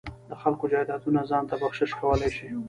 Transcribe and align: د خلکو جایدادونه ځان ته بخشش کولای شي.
د 0.29 0.31
خلکو 0.41 0.65
جایدادونه 0.71 1.21
ځان 1.29 1.43
ته 1.49 1.55
بخشش 1.61 1.91
کولای 1.99 2.31
شي. 2.37 2.47